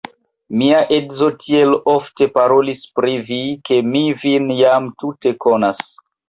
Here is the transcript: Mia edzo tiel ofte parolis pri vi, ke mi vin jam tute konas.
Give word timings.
Mia 0.59 0.77
edzo 0.95 1.27
tiel 1.43 1.75
ofte 1.93 2.27
parolis 2.37 2.81
pri 3.01 3.13
vi, 3.29 3.39
ke 3.69 3.79
mi 3.91 4.03
vin 4.25 4.49
jam 4.63 4.89
tute 5.05 5.37
konas. 5.47 5.87